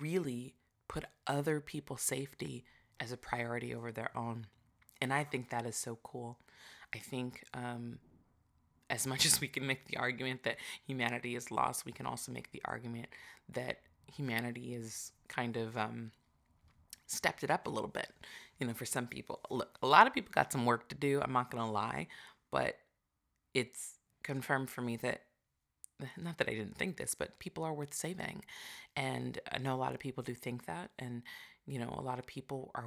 really 0.00 0.54
put 0.88 1.04
other 1.26 1.60
people's 1.60 2.02
safety 2.02 2.64
as 2.98 3.12
a 3.12 3.16
priority 3.16 3.74
over 3.74 3.92
their 3.92 4.16
own. 4.16 4.46
And 5.02 5.12
I 5.12 5.24
think 5.24 5.50
that 5.50 5.66
is 5.66 5.76
so 5.76 5.98
cool. 6.02 6.38
I 6.94 6.98
think 6.98 7.44
um, 7.52 7.98
as 8.88 9.06
much 9.06 9.26
as 9.26 9.40
we 9.40 9.48
can 9.48 9.66
make 9.66 9.86
the 9.86 9.96
argument 9.96 10.42
that 10.44 10.56
humanity 10.86 11.36
is 11.36 11.50
lost, 11.50 11.84
we 11.84 11.92
can 11.92 12.06
also 12.06 12.30
make 12.32 12.52
the 12.52 12.62
argument 12.64 13.08
that 13.52 13.78
humanity 14.12 14.74
is 14.74 15.12
kind 15.28 15.56
of 15.56 15.76
um, 15.76 16.12
stepped 17.06 17.42
it 17.42 17.50
up 17.50 17.66
a 17.66 17.70
little 17.70 17.90
bit. 17.90 18.10
You 18.58 18.66
know, 18.66 18.74
for 18.74 18.84
some 18.84 19.06
people, 19.06 19.40
look, 19.50 19.78
a 19.82 19.86
lot 19.86 20.06
of 20.06 20.14
people 20.14 20.30
got 20.32 20.52
some 20.52 20.64
work 20.64 20.88
to 20.88 20.94
do. 20.94 21.20
I'm 21.22 21.32
not 21.32 21.50
gonna 21.50 21.70
lie, 21.70 22.06
but 22.50 22.76
it's 23.54 23.98
confirmed 24.22 24.70
for 24.70 24.82
me 24.82 24.96
that 24.98 25.22
not 26.16 26.38
that 26.38 26.48
I 26.48 26.52
didn't 26.52 26.76
think 26.76 26.96
this, 26.96 27.14
but 27.14 27.38
people 27.38 27.64
are 27.64 27.72
worth 27.72 27.94
saving, 27.94 28.44
and 28.96 29.38
I 29.50 29.58
know 29.58 29.74
a 29.74 29.76
lot 29.76 29.94
of 29.94 29.98
people 30.00 30.22
do 30.22 30.34
think 30.34 30.66
that, 30.66 30.90
and 30.98 31.22
you 31.66 31.78
know, 31.78 31.94
a 31.98 32.02
lot 32.02 32.18
of 32.18 32.26
people 32.26 32.70
are 32.74 32.86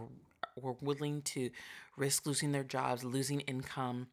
were 0.55 0.75
willing 0.81 1.21
to 1.21 1.49
risk 1.97 2.25
losing 2.25 2.51
their 2.51 2.63
jobs, 2.63 3.03
losing 3.03 3.41
income 3.41 4.07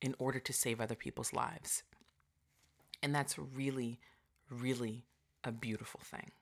in 0.00 0.14
order 0.18 0.38
to 0.40 0.52
save 0.52 0.80
other 0.80 0.94
people's 0.94 1.32
lives. 1.32 1.82
And 3.02 3.14
that's 3.14 3.38
really, 3.38 4.00
really 4.50 5.06
a 5.44 5.52
beautiful 5.52 6.00
thing. 6.02 6.32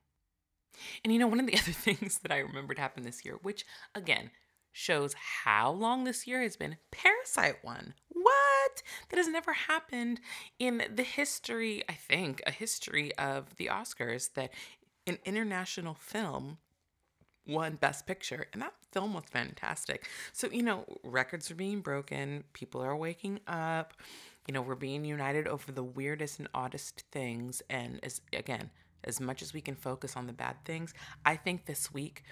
And 1.04 1.12
you 1.12 1.18
know, 1.18 1.26
one 1.26 1.40
of 1.40 1.46
the 1.46 1.54
other 1.58 1.72
things 1.72 2.18
that 2.18 2.32
I 2.32 2.38
remembered 2.38 2.78
happened 2.78 3.06
this 3.06 3.24
year, 3.24 3.38
which 3.42 3.64
again 3.94 4.30
shows 4.72 5.14
how 5.14 5.70
long 5.70 6.04
this 6.04 6.26
year 6.26 6.42
has 6.42 6.56
been, 6.56 6.76
Parasite 6.90 7.64
won. 7.64 7.94
What? 8.10 8.82
That 9.08 9.16
has 9.16 9.28
never 9.28 9.52
happened 9.52 10.20
in 10.58 10.82
the 10.94 11.02
history, 11.02 11.82
I 11.88 11.94
think, 11.94 12.42
a 12.46 12.50
history 12.50 13.14
of 13.16 13.56
the 13.56 13.66
Oscars 13.66 14.32
that 14.34 14.50
an 15.06 15.18
international 15.24 15.94
film 15.94 16.58
won 17.48 17.76
Best 17.76 18.06
Picture, 18.06 18.46
and 18.52 18.62
that 18.62 18.74
film 18.92 19.14
was 19.14 19.24
fantastic. 19.30 20.08
So, 20.32 20.48
you 20.50 20.62
know, 20.62 20.84
records 21.02 21.50
are 21.50 21.54
being 21.54 21.80
broken, 21.80 22.44
people 22.52 22.80
are 22.82 22.96
waking 22.96 23.40
up, 23.46 23.94
you 24.46 24.54
know, 24.54 24.62
we're 24.62 24.74
being 24.74 25.04
united 25.04 25.46
over 25.46 25.72
the 25.72 25.82
weirdest 25.82 26.38
and 26.38 26.48
oddest 26.54 27.04
things. 27.12 27.62
And 27.68 28.00
as 28.02 28.20
again, 28.32 28.70
as 29.04 29.20
much 29.20 29.42
as 29.42 29.52
we 29.52 29.60
can 29.60 29.74
focus 29.74 30.16
on 30.16 30.26
the 30.26 30.32
bad 30.32 30.56
things, 30.64 30.94
I 31.24 31.36
think 31.36 31.66
this 31.66 31.92
week, 31.92 32.22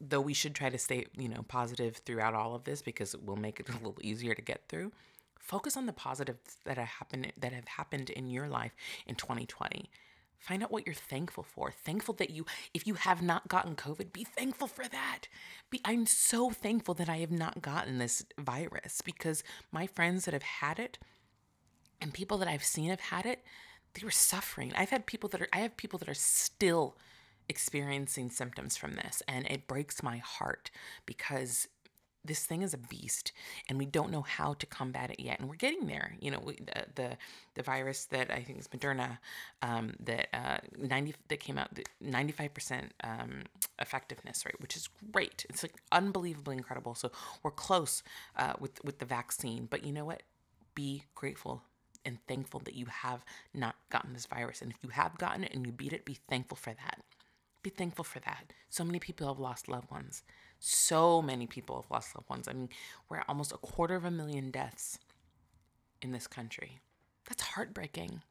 though 0.00 0.20
we 0.20 0.34
should 0.34 0.54
try 0.54 0.70
to 0.70 0.78
stay, 0.78 1.06
you 1.16 1.28
know, 1.28 1.44
positive 1.48 1.96
throughout 2.06 2.34
all 2.34 2.54
of 2.54 2.64
this 2.64 2.82
because 2.82 3.14
it 3.14 3.24
will 3.24 3.36
make 3.36 3.60
it 3.60 3.68
a 3.68 3.72
little 3.72 3.98
easier 4.00 4.34
to 4.34 4.42
get 4.42 4.62
through. 4.68 4.92
Focus 5.38 5.76
on 5.76 5.86
the 5.86 5.92
positives 5.92 6.56
that 6.64 6.76
have 6.78 6.88
happened 6.88 7.32
that 7.38 7.52
have 7.52 7.68
happened 7.68 8.10
in 8.10 8.28
your 8.28 8.48
life 8.48 8.72
in 9.06 9.14
2020 9.14 9.90
Find 10.38 10.62
out 10.62 10.70
what 10.70 10.86
you're 10.86 10.94
thankful 10.94 11.42
for. 11.42 11.70
Thankful 11.70 12.14
that 12.14 12.30
you, 12.30 12.46
if 12.72 12.86
you 12.86 12.94
have 12.94 13.22
not 13.22 13.48
gotten 13.48 13.74
COVID, 13.74 14.12
be 14.12 14.24
thankful 14.24 14.68
for 14.68 14.86
that. 14.88 15.26
Be, 15.70 15.80
I'm 15.84 16.06
so 16.06 16.50
thankful 16.50 16.94
that 16.94 17.08
I 17.08 17.18
have 17.18 17.32
not 17.32 17.60
gotten 17.60 17.98
this 17.98 18.24
virus 18.38 19.02
because 19.02 19.42
my 19.72 19.86
friends 19.86 20.24
that 20.24 20.34
have 20.34 20.42
had 20.42 20.78
it 20.78 20.98
and 22.00 22.14
people 22.14 22.38
that 22.38 22.48
I've 22.48 22.64
seen 22.64 22.90
have 22.90 23.00
had 23.00 23.26
it, 23.26 23.44
they 23.94 24.04
were 24.04 24.10
suffering. 24.10 24.72
I've 24.76 24.90
had 24.90 25.06
people 25.06 25.28
that 25.30 25.42
are, 25.42 25.48
I 25.52 25.58
have 25.58 25.76
people 25.76 25.98
that 25.98 26.08
are 26.08 26.14
still 26.14 26.96
experiencing 27.48 28.30
symptoms 28.30 28.76
from 28.76 28.94
this, 28.94 29.22
and 29.26 29.46
it 29.46 29.66
breaks 29.66 30.02
my 30.02 30.18
heart 30.18 30.70
because 31.06 31.66
this 32.28 32.44
thing 32.46 32.62
is 32.62 32.74
a 32.74 32.78
beast 32.78 33.32
and 33.68 33.78
we 33.78 33.86
don't 33.86 34.12
know 34.12 34.22
how 34.22 34.54
to 34.54 34.66
combat 34.66 35.10
it 35.10 35.18
yet 35.18 35.40
and 35.40 35.48
we're 35.48 35.56
getting 35.56 35.86
there. 35.86 36.14
You 36.20 36.30
know 36.30 36.40
we, 36.44 36.54
the, 36.54 36.84
the, 36.94 37.16
the 37.54 37.62
virus 37.62 38.04
that 38.06 38.30
i 38.30 38.40
think 38.40 38.58
is 38.60 38.68
moderna 38.68 39.18
um, 39.62 39.94
that 40.00 40.28
uh, 40.32 40.58
90 40.78 41.14
that 41.28 41.40
came 41.40 41.58
out 41.58 41.70
95% 42.04 42.90
um, 43.02 43.42
effectiveness 43.80 44.44
rate 44.46 44.60
which 44.60 44.76
is 44.76 44.88
great. 45.12 45.44
It's 45.48 45.62
like 45.64 45.74
unbelievably 45.90 46.56
incredible. 46.56 46.94
So 46.94 47.10
we're 47.42 47.50
close 47.50 48.02
uh, 48.36 48.52
with 48.60 48.84
with 48.84 48.98
the 48.98 49.06
vaccine 49.06 49.66
but 49.68 49.84
you 49.84 49.92
know 49.92 50.04
what? 50.04 50.22
Be 50.74 51.04
grateful 51.14 51.62
and 52.04 52.18
thankful 52.28 52.60
that 52.60 52.74
you 52.74 52.86
have 52.86 53.24
not 53.52 53.74
gotten 53.90 54.12
this 54.12 54.26
virus 54.26 54.62
and 54.62 54.70
if 54.70 54.78
you 54.82 54.90
have 54.90 55.18
gotten 55.18 55.44
it 55.44 55.52
and 55.54 55.66
you 55.66 55.72
beat 55.72 55.92
it 55.92 56.04
be 56.04 56.18
thankful 56.28 56.56
for 56.56 56.70
that. 56.70 57.00
Be 57.62 57.70
thankful 57.70 58.04
for 58.04 58.20
that. 58.20 58.52
So 58.68 58.84
many 58.84 59.00
people 59.00 59.26
have 59.26 59.40
lost 59.40 59.68
loved 59.68 59.90
ones 59.90 60.22
so 60.58 61.22
many 61.22 61.46
people 61.46 61.76
have 61.80 61.90
lost 61.90 62.14
loved 62.16 62.28
ones. 62.28 62.48
I 62.48 62.52
mean, 62.52 62.68
we're 63.08 63.18
at 63.18 63.28
almost 63.28 63.52
a 63.52 63.58
quarter 63.58 63.94
of 63.94 64.04
a 64.04 64.10
million 64.10 64.50
deaths 64.50 64.98
in 66.02 66.12
this 66.12 66.26
country. 66.26 66.78
That's 67.28 67.42
heartbreaking. 67.42 68.22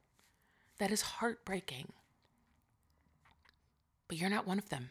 That 0.78 0.90
is 0.90 1.02
heartbreaking. 1.02 1.92
But 4.08 4.18
you're 4.18 4.30
not 4.30 4.46
one 4.46 4.58
of 4.58 4.68
them. 4.68 4.90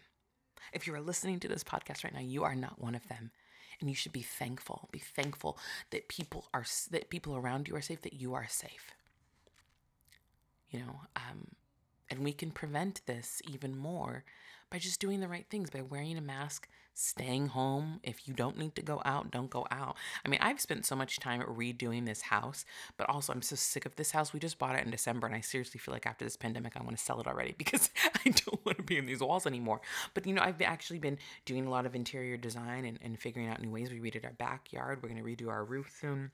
If 0.74 0.86
you 0.86 0.94
are 0.94 1.01
listening 1.01 1.39
to 1.41 1.48
this 1.48 1.63
podcast 1.63 2.03
right 2.03 2.13
now, 2.13 2.22
you 2.22 2.44
are 2.44 2.56
not 2.56 2.82
one 2.82 2.96
of 2.96 3.08
them. 3.08 3.32
And 3.79 3.89
you 3.89 3.96
should 3.96 4.12
be 4.12 4.22
thankful. 4.22 4.89
Be 4.91 5.00
thankful 5.00 5.58
that 5.91 6.08
people 6.08 6.48
are 6.53 6.65
that 6.91 7.10
people 7.10 7.36
around 7.36 7.67
you 7.67 7.75
are 7.75 7.82
safe, 7.82 8.01
that 8.01 8.13
you 8.13 8.34
are 8.34 8.48
safe. 8.50 8.91
You 10.70 10.79
know, 10.79 11.01
um, 11.15 11.50
and 12.10 12.24
we 12.24 12.34
can 12.34 12.51
prevent 12.51 13.01
this 13.06 13.41
even 13.48 13.77
more 13.77 14.24
by 14.70 14.79
just 14.79 15.00
doing 15.00 15.20
the 15.20 15.27
right 15.27 15.46
things, 15.50 15.70
by 15.70 15.82
wearing 15.82 16.17
a 16.17 16.22
mask, 16.22 16.67
staying 16.98 17.48
home. 17.48 18.00
If 18.01 18.27
you 18.27 18.34
don't 18.34 18.58
need 18.58 18.75
to 18.75 18.82
go 18.82 19.04
out, 19.06 19.30
don't 19.30 19.51
go 19.51 19.68
out. 19.70 19.96
I 20.25 20.30
mean, 20.30 20.39
I've 20.42 20.60
spent 20.60 20.84
so 20.84 20.96
much 20.96 21.20
time 21.20 21.42
redoing 21.42 22.08
this 22.08 22.22
house, 22.22 22.66
but 22.98 23.08
also 23.08 23.32
I'm 23.32 23.44
so 23.44 23.56
sick 23.56 23.86
of 23.86 23.96
this 23.96 24.12
house. 24.12 24.34
We 24.34 24.39
just 24.39 24.58
bought 24.58 24.75
it 24.75 24.84
in 24.84 24.89
December, 24.89 25.27
and 25.27 25.36
I 25.36 25.42
seriously 25.42 25.80
feel 25.80 25.94
like 25.94 26.08
after 26.08 26.25
this 26.25 26.36
pandemic, 26.36 26.74
I 26.75 26.82
want 26.82 26.98
to 26.98 27.04
sell 27.04 27.22
it 27.22 27.27
already 27.27 27.54
because 27.58 27.92
I 28.04 28.30
don't 28.30 28.66
want 28.66 28.77
to 28.77 28.84
be 28.84 28.98
in 28.98 29.06
these 29.06 29.22
walls 29.22 29.46
anymore. 29.46 29.80
But 30.16 30.25
you 30.25 30.34
know, 30.34 30.42
I've 30.42 30.62
actually 30.62 31.00
been 31.00 31.20
doing 31.46 31.68
a 31.68 31.70
lot 31.70 31.86
of 31.86 31.94
interior 31.94 32.36
design 32.36 32.86
and, 32.86 32.98
and 33.04 33.20
figuring 33.20 33.48
out 33.48 33.62
new 33.62 33.70
ways. 33.70 33.92
We 33.92 34.00
redid 34.00 34.25
our 34.25 34.34
backyard, 34.34 35.04
we're 35.04 35.10
going 35.10 35.24
to 35.24 35.30
redo 35.30 35.50
our 35.50 35.63
roof 35.63 35.96
soon. 36.01 36.32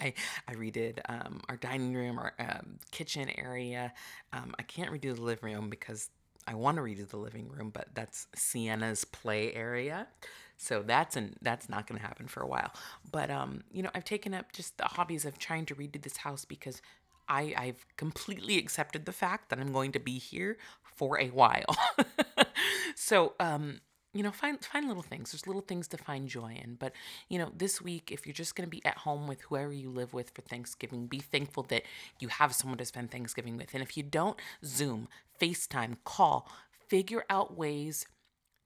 I, 0.00 0.12
I 0.46 0.54
redid 0.54 0.98
um, 1.08 1.40
our 1.48 1.56
dining 1.56 1.94
room, 1.94 2.18
our 2.18 2.32
um, 2.38 2.78
kitchen 2.90 3.30
area. 3.36 3.92
Um, 4.32 4.54
I 4.58 4.62
can't 4.62 4.90
redo 4.92 5.14
the 5.14 5.22
living 5.22 5.54
room 5.54 5.70
because 5.70 6.10
I 6.48 6.54
want 6.54 6.78
to 6.78 6.82
redo 6.82 7.06
the 7.06 7.18
living 7.18 7.48
room, 7.48 7.70
but 7.70 7.88
that's 7.94 8.26
Sienna's 8.34 9.04
play 9.04 9.52
area. 9.52 10.08
So 10.56 10.82
that's 10.82 11.14
an 11.14 11.36
that's 11.42 11.68
not 11.68 11.86
going 11.86 12.00
to 12.00 12.06
happen 12.06 12.26
for 12.26 12.42
a 12.42 12.46
while. 12.46 12.72
But 13.12 13.30
um, 13.30 13.62
you 13.70 13.82
know, 13.82 13.90
I've 13.94 14.04
taken 14.04 14.32
up 14.32 14.52
just 14.52 14.78
the 14.78 14.84
hobbies 14.84 15.24
of 15.26 15.38
trying 15.38 15.66
to 15.66 15.74
redo 15.74 16.02
this 16.02 16.16
house 16.16 16.46
because 16.46 16.80
I 17.28 17.54
I've 17.56 17.86
completely 17.96 18.58
accepted 18.58 19.04
the 19.04 19.12
fact 19.12 19.50
that 19.50 19.58
I'm 19.58 19.72
going 19.72 19.92
to 19.92 20.00
be 20.00 20.18
here 20.18 20.56
for 20.82 21.20
a 21.20 21.28
while. 21.28 21.76
so 22.96 23.34
um, 23.38 23.80
you 24.18 24.24
know, 24.24 24.32
find 24.32 24.58
find 24.64 24.88
little 24.88 25.04
things. 25.04 25.30
There's 25.30 25.46
little 25.46 25.62
things 25.62 25.86
to 25.88 25.96
find 25.96 26.26
joy 26.28 26.60
in. 26.60 26.74
But 26.74 26.92
you 27.28 27.38
know, 27.38 27.52
this 27.56 27.80
week, 27.80 28.10
if 28.10 28.26
you're 28.26 28.34
just 28.34 28.56
gonna 28.56 28.66
be 28.66 28.84
at 28.84 28.98
home 28.98 29.28
with 29.28 29.42
whoever 29.42 29.72
you 29.72 29.90
live 29.90 30.12
with 30.12 30.30
for 30.30 30.42
Thanksgiving, 30.42 31.06
be 31.06 31.20
thankful 31.20 31.62
that 31.68 31.84
you 32.18 32.26
have 32.26 32.52
someone 32.52 32.78
to 32.78 32.84
spend 32.84 33.12
Thanksgiving 33.12 33.56
with. 33.56 33.74
And 33.74 33.82
if 33.82 33.96
you 33.96 34.02
don't, 34.02 34.36
Zoom, 34.64 35.06
FaceTime, 35.40 35.98
call, 36.02 36.50
figure 36.88 37.24
out 37.30 37.56
ways 37.56 38.06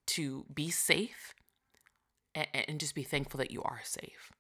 to 0.07 0.47
be 0.55 0.71
safe, 0.71 1.35
and, 2.35 2.47
and 2.55 2.81
just 2.81 2.95
be 2.95 3.03
thankful 3.03 3.37
that 3.37 3.51
you 3.51 3.61
are 3.63 3.83
safe. 3.85 4.32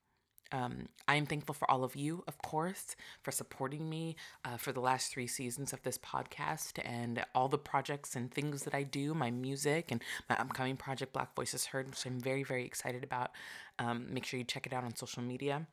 Um, 0.53 0.89
I 1.09 1.17
am 1.17 1.27
thankful 1.27 1.55
for 1.55 1.69
all 1.71 1.83
of 1.83 1.97
you, 1.97 2.23
of 2.29 2.39
course, 2.39 2.95
for 3.23 3.31
supporting 3.31 3.89
me 3.89 4.17
uh, 4.45 4.59
for 4.59 4.73
the 4.73 4.81
last 4.81 5.11
three 5.11 5.27
seasons 5.27 5.73
of 5.73 5.83
this 5.83 5.99
podcast 5.99 6.79
and 6.85 7.25
all 7.35 7.49
the 7.49 7.59
projects 7.59 8.15
and 8.15 8.31
things 8.31 8.63
that 8.65 8.75
I 8.75 8.83
do, 8.83 9.15
my 9.15 9.31
music 9.31 9.91
and 9.91 10.03
my 10.29 10.37
upcoming 10.37 10.77
project, 10.77 11.15
Black 11.15 11.35
Voices 11.35 11.67
Heard, 11.67 11.89
which 11.89 12.05
I'm 12.07 12.21
very, 12.21 12.43
very 12.43 12.65
excited 12.65 13.03
about. 13.03 13.31
Um, 13.79 14.13
make 14.13 14.25
sure 14.25 14.39
you 14.39 14.45
check 14.45 14.67
it 14.67 14.73
out 14.73 14.85
on 14.85 14.95
social 14.95 15.23
media. 15.23 15.67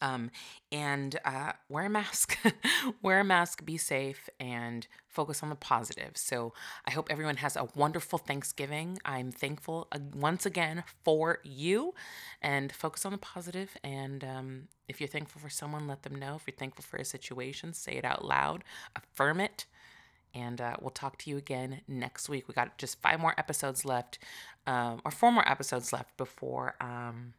Um, 0.00 0.30
and 0.70 1.18
uh, 1.24 1.52
wear 1.68 1.86
a 1.86 1.90
mask, 1.90 2.36
wear 3.02 3.20
a 3.20 3.24
mask, 3.24 3.64
be 3.64 3.78
safe, 3.78 4.28
and 4.38 4.86
focus 5.08 5.42
on 5.42 5.48
the 5.48 5.54
positive. 5.54 6.12
So 6.16 6.52
I 6.84 6.90
hope 6.90 7.08
everyone 7.10 7.36
has 7.36 7.56
a 7.56 7.68
wonderful 7.74 8.18
Thanksgiving. 8.18 8.98
I'm 9.04 9.32
thankful 9.32 9.88
uh, 9.92 9.98
once 10.14 10.44
again 10.44 10.84
for 11.04 11.38
you, 11.44 11.94
and 12.42 12.72
focus 12.72 13.06
on 13.06 13.12
the 13.12 13.18
positive. 13.18 13.76
And 13.82 14.22
um, 14.22 14.62
if 14.86 15.00
you're 15.00 15.08
thankful 15.08 15.40
for 15.40 15.50
someone, 15.50 15.86
let 15.86 16.02
them 16.02 16.14
know. 16.14 16.36
If 16.36 16.42
you're 16.46 16.56
thankful 16.56 16.84
for 16.84 16.98
a 16.98 17.04
situation, 17.04 17.72
say 17.72 17.92
it 17.92 18.04
out 18.04 18.24
loud, 18.24 18.64
affirm 18.94 19.40
it. 19.40 19.64
And 20.34 20.60
uh, 20.60 20.76
we'll 20.82 20.90
talk 20.90 21.16
to 21.18 21.30
you 21.30 21.38
again 21.38 21.80
next 21.88 22.28
week. 22.28 22.46
We 22.46 22.52
got 22.52 22.76
just 22.76 23.00
five 23.00 23.18
more 23.18 23.34
episodes 23.38 23.86
left, 23.86 24.18
um, 24.66 25.00
or 25.02 25.10
four 25.10 25.32
more 25.32 25.48
episodes 25.48 25.94
left 25.94 26.14
before. 26.18 26.74
Um, 26.78 27.32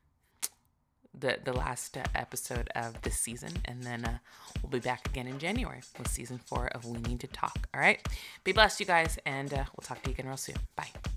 the 1.20 1.40
the 1.44 1.54
last 1.54 1.98
episode 2.16 2.70
of 2.76 3.02
this 3.02 3.20
season, 3.20 3.54
and 3.66 3.84
then 3.84 4.06
uh, 4.06 4.18
we'll 4.62 4.72
be 4.72 4.80
back 4.80 5.08
again 5.08 5.28
in 5.28 5.40
January 5.40 5.82
with 5.98 6.08
season 6.08 6.40
four 6.46 6.68
of 6.68 6.86
We 6.86 7.00
Need 7.00 7.20
to 7.22 7.28
Talk. 7.28 7.68
All 7.74 7.82
right, 7.82 8.06
be 8.44 8.52
blessed, 8.52 8.80
you 8.80 8.86
guys, 8.86 9.18
and 9.26 9.54
uh, 9.54 9.66
we'll 9.76 9.84
talk 9.84 10.02
to 10.04 10.10
you 10.10 10.14
again 10.14 10.28
real 10.28 10.38
soon. 10.38 10.58
Bye. 10.76 11.17